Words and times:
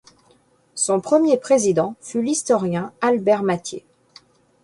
Son 0.73 0.99
premier 0.99 1.37
président 1.37 1.93
fut 2.01 2.23
l'historien 2.23 2.91
Albert 3.01 3.43
Mathiez. 3.43 3.85